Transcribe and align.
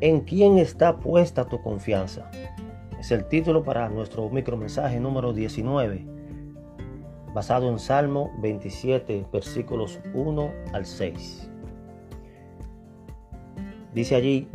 ¿En 0.00 0.20
quién 0.20 0.58
está 0.58 1.00
puesta 1.00 1.48
tu 1.48 1.60
confianza? 1.60 2.30
Es 3.00 3.10
el 3.10 3.24
título 3.24 3.64
para 3.64 3.88
nuestro 3.88 4.30
micromensaje 4.30 5.00
número 5.00 5.32
19, 5.32 6.06
basado 7.34 7.68
en 7.68 7.80
Salmo 7.80 8.30
27, 8.40 9.26
versículos 9.32 9.98
1 10.14 10.52
al 10.72 10.86
6. 10.86 11.50
Dice 13.92 14.14
allí, 14.14 14.46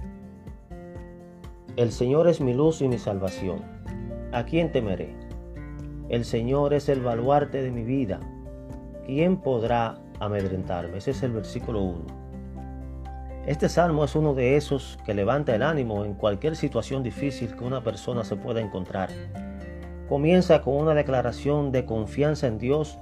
El 1.75 1.91
Señor 1.91 2.29
es 2.29 2.39
mi 2.39 2.53
luz 2.53 2.81
y 2.81 2.87
mi 2.87 2.97
salvación. 2.97 3.63
¿A 4.31 4.45
quién 4.45 4.71
temeré? 4.71 5.13
El 6.07 6.23
Señor 6.23 6.73
es 6.73 6.87
el 6.87 7.01
baluarte 7.01 7.61
de 7.61 7.71
mi 7.71 7.83
vida. 7.83 8.21
¿Quién 9.05 9.35
podrá 9.35 9.99
amedrentarme? 10.21 10.99
Ese 10.99 11.11
es 11.11 11.21
el 11.21 11.33
versículo 11.33 11.81
1. 11.81 12.22
Este 13.45 13.67
salmo 13.67 14.05
es 14.05 14.15
uno 14.15 14.33
de 14.33 14.55
esos 14.55 14.97
que 15.05 15.13
levanta 15.13 15.53
el 15.53 15.63
ánimo 15.63 16.05
en 16.05 16.13
cualquier 16.13 16.55
situación 16.55 17.03
difícil 17.03 17.57
que 17.57 17.65
una 17.65 17.83
persona 17.83 18.23
se 18.23 18.37
pueda 18.37 18.61
encontrar. 18.61 19.09
Comienza 20.07 20.61
con 20.61 20.75
una 20.75 20.93
declaración 20.93 21.73
de 21.73 21.83
confianza 21.83 22.47
en 22.47 22.57
Dios, 22.57 22.97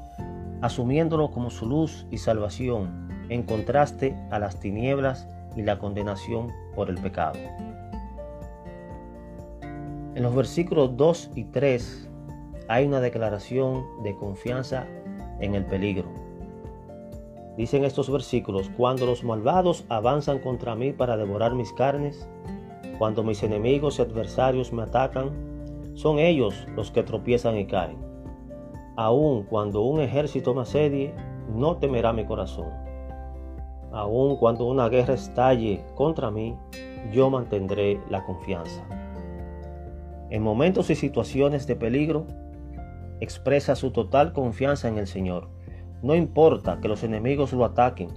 asumiéndolo 0.61 1.29
como 1.29 1.51
su 1.51 1.67
luz 1.67 2.07
y 2.09 2.17
salvación, 2.17 3.07
en 3.29 3.43
contraste 3.43 4.15
a 4.31 4.39
las 4.39 4.59
tinieblas 4.59 5.27
y 5.55 5.61
la 5.61 5.77
condenación 5.77 6.51
por 6.73 6.89
el 6.89 6.95
pecado. 6.95 7.37
En 10.15 10.23
los 10.23 10.35
versículos 10.35 10.97
2 10.97 11.31
y 11.35 11.43
3 11.43 12.09
hay 12.67 12.87
una 12.87 12.99
declaración 12.99 13.85
de 14.01 14.15
confianza 14.15 14.87
en 15.39 15.53
el 15.53 15.65
peligro. 15.65 16.30
Dicen 17.57 17.83
estos 17.83 18.09
versículos, 18.09 18.69
cuando 18.77 19.05
los 19.05 19.23
malvados 19.23 19.83
avanzan 19.89 20.39
contra 20.39 20.75
mí 20.75 20.93
para 20.93 21.17
devorar 21.17 21.53
mis 21.53 21.73
carnes, 21.73 22.27
cuando 22.97 23.23
mis 23.23 23.43
enemigos 23.43 23.99
y 23.99 24.03
adversarios 24.03 24.71
me 24.71 24.83
atacan, 24.83 25.31
son 25.95 26.19
ellos 26.19 26.65
los 26.75 26.91
que 26.91 27.03
tropiezan 27.03 27.57
y 27.57 27.65
caen. 27.65 27.97
Aun 28.95 29.43
cuando 29.43 29.81
un 29.81 29.99
ejército 29.99 30.53
me 30.53 30.61
asedie, 30.61 31.13
no 31.53 31.77
temerá 31.77 32.13
mi 32.13 32.25
corazón. 32.25 32.69
Aun 33.91 34.37
cuando 34.37 34.65
una 34.65 34.87
guerra 34.87 35.15
estalle 35.15 35.83
contra 35.95 36.31
mí, 36.31 36.55
yo 37.11 37.29
mantendré 37.29 37.99
la 38.09 38.23
confianza. 38.23 38.81
En 40.29 40.41
momentos 40.41 40.89
y 40.89 40.95
situaciones 40.95 41.67
de 41.67 41.75
peligro, 41.75 42.25
expresa 43.19 43.75
su 43.75 43.91
total 43.91 44.31
confianza 44.31 44.87
en 44.87 44.97
el 44.97 45.07
Señor 45.07 45.49
no 46.03 46.15
importa 46.15 46.79
que 46.81 46.87
los 46.87 47.03
enemigos 47.03 47.53
lo 47.53 47.65
ataquen, 47.65 48.09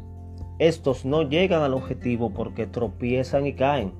estos 0.58 1.04
no 1.04 1.22
llegan 1.22 1.62
al 1.62 1.74
objetivo 1.74 2.30
porque 2.30 2.66
tropiezan 2.66 3.46
y 3.46 3.54
caen, 3.54 3.92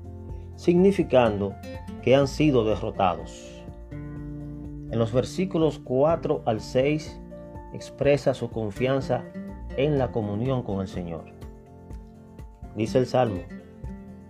significando 0.55 1.53
que 2.01 2.15
han 2.15 2.27
sido 2.27 2.63
derrotados. 2.63 3.63
En 3.91 4.97
los 4.97 5.11
versículos 5.11 5.79
4 5.83 6.43
al 6.45 6.61
6 6.61 7.19
expresa 7.73 8.33
su 8.33 8.49
confianza 8.49 9.23
en 9.75 9.97
la 9.97 10.11
comunión 10.11 10.63
con 10.63 10.79
el 10.79 10.87
Señor. 10.87 11.25
Dice 12.75 12.99
el 12.99 13.05
Salmo, 13.05 13.41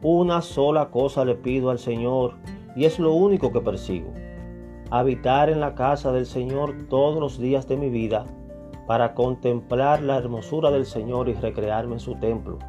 una 0.01 0.41
sola 0.41 0.89
cosa 0.89 1.25
le 1.25 1.35
pido 1.35 1.69
al 1.69 1.79
Señor 1.79 2.35
y 2.75 2.85
es 2.85 2.99
lo 2.99 3.13
único 3.13 3.51
que 3.51 3.61
persigo, 3.61 4.11
habitar 4.89 5.49
en 5.49 5.59
la 5.59 5.75
casa 5.75 6.11
del 6.11 6.25
Señor 6.25 6.87
todos 6.89 7.19
los 7.19 7.39
días 7.39 7.67
de 7.67 7.77
mi 7.77 7.89
vida 7.89 8.25
para 8.87 9.13
contemplar 9.13 10.01
la 10.01 10.17
hermosura 10.17 10.71
del 10.71 10.85
Señor 10.85 11.29
y 11.29 11.33
recrearme 11.33 11.93
en 11.93 11.99
su 11.99 12.15
templo. 12.15 12.59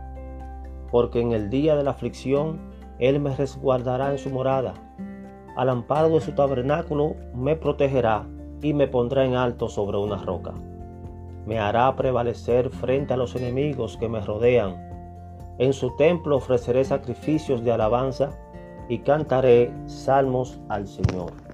Porque 0.90 1.20
en 1.20 1.32
el 1.32 1.50
día 1.50 1.76
de 1.76 1.84
la 1.84 1.90
aflicción 1.90 2.60
Él 2.98 3.20
me 3.20 3.34
resguardará 3.34 4.12
en 4.12 4.18
su 4.18 4.30
morada. 4.30 4.74
Al 5.56 5.68
amparo 5.68 6.10
de 6.10 6.20
su 6.20 6.32
tabernáculo 6.32 7.16
me 7.34 7.56
protegerá 7.56 8.26
y 8.62 8.72
me 8.72 8.88
pondrá 8.88 9.24
en 9.24 9.34
alto 9.34 9.68
sobre 9.68 9.98
una 9.98 10.16
roca. 10.16 10.54
Me 11.46 11.58
hará 11.58 11.94
prevalecer 11.94 12.70
frente 12.70 13.14
a 13.14 13.16
los 13.16 13.36
enemigos 13.36 13.96
que 13.96 14.08
me 14.08 14.20
rodean. 14.20 14.74
En 15.58 15.72
su 15.72 15.94
templo 15.96 16.36
ofreceré 16.36 16.84
sacrificios 16.84 17.62
de 17.64 17.72
alabanza 17.72 18.30
y 18.88 18.98
cantaré 18.98 19.72
salmos 19.86 20.60
al 20.68 20.86
Señor. 20.86 21.45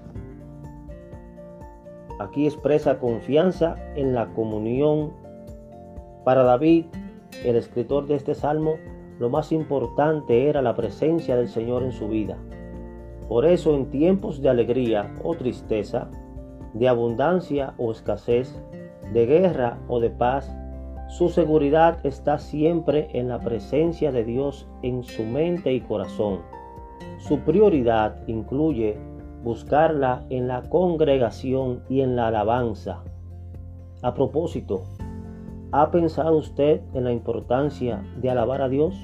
Aquí 2.19 2.45
expresa 2.45 2.99
confianza 2.99 3.75
en 3.95 4.13
la 4.13 4.27
comunión. 4.33 5.13
Para 6.23 6.43
David, 6.43 6.85
el 7.43 7.55
escritor 7.55 8.07
de 8.07 8.15
este 8.15 8.35
salmo, 8.35 8.75
lo 9.19 9.29
más 9.29 9.51
importante 9.51 10.47
era 10.47 10.61
la 10.61 10.75
presencia 10.75 11.35
del 11.35 11.47
Señor 11.47 11.83
en 11.83 11.91
su 11.91 12.07
vida. 12.07 12.37
Por 13.27 13.45
eso 13.45 13.75
en 13.75 13.89
tiempos 13.89 14.41
de 14.41 14.49
alegría 14.49 15.13
o 15.23 15.33
tristeza, 15.33 16.09
de 16.73 16.87
abundancia 16.87 17.73
o 17.77 17.91
escasez, 17.91 18.59
de 19.11 19.25
guerra 19.25 19.79
o 19.87 19.99
de 19.99 20.09
paz, 20.09 20.55
su 21.07 21.29
seguridad 21.29 22.03
está 22.05 22.39
siempre 22.39 23.07
en 23.13 23.27
la 23.27 23.39
presencia 23.39 24.11
de 24.11 24.23
Dios 24.23 24.67
en 24.81 25.03
su 25.03 25.23
mente 25.23 25.73
y 25.73 25.81
corazón. 25.81 26.39
Su 27.19 27.39
prioridad 27.39 28.27
incluye 28.27 28.97
buscarla 29.43 30.25
en 30.29 30.47
la 30.47 30.61
congregación 30.69 31.83
y 31.89 32.01
en 32.01 32.15
la 32.15 32.27
alabanza. 32.27 33.03
A 34.01 34.13
propósito, 34.13 34.83
¿ha 35.71 35.91
pensado 35.91 36.37
usted 36.37 36.81
en 36.93 37.03
la 37.03 37.11
importancia 37.11 38.03
de 38.21 38.29
alabar 38.29 38.61
a 38.61 38.69
Dios? 38.69 38.95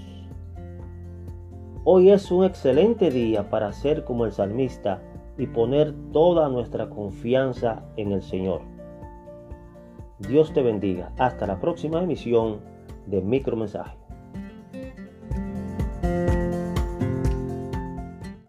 Hoy 1.84 2.12
es 2.12 2.32
un 2.32 2.46
excelente 2.46 3.12
día 3.12 3.50
para 3.50 3.74
ser 3.74 4.04
como 4.04 4.26
el 4.26 4.32
salmista 4.32 5.02
y 5.38 5.48
poner 5.48 5.94
toda 6.12 6.50
nuestra 6.50 6.90
confianza 6.90 7.84
en 7.96 8.12
el 8.12 8.22
Señor. 8.22 8.62
Dios 10.20 10.54
te 10.54 10.62
bendiga. 10.62 11.14
Hasta 11.18 11.48
la 11.48 11.60
próxima 11.60 12.04
emisión 12.04 12.60
de 13.08 13.22
Micromensaje. 13.22 14.09